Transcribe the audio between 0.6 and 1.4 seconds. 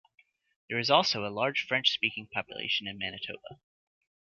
There is also a